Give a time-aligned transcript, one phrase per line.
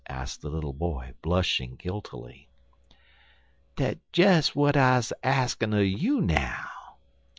[0.09, 2.49] asked the little boy, blushing guiltily.
[3.75, 6.71] "Dat des w'at I'm a axin' un you now.